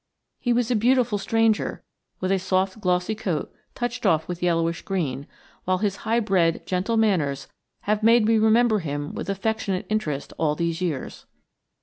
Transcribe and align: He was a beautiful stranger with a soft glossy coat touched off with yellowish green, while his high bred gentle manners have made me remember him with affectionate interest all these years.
He 0.39 0.51
was 0.51 0.71
a 0.71 0.75
beautiful 0.75 1.19
stranger 1.19 1.83
with 2.19 2.31
a 2.31 2.39
soft 2.39 2.81
glossy 2.81 3.13
coat 3.13 3.53
touched 3.75 4.03
off 4.03 4.27
with 4.27 4.41
yellowish 4.41 4.81
green, 4.81 5.27
while 5.65 5.77
his 5.77 5.97
high 5.97 6.19
bred 6.19 6.65
gentle 6.65 6.97
manners 6.97 7.47
have 7.81 8.01
made 8.01 8.25
me 8.25 8.39
remember 8.39 8.79
him 8.79 9.13
with 9.13 9.29
affectionate 9.29 9.85
interest 9.89 10.33
all 10.39 10.55
these 10.55 10.81
years. 10.81 11.27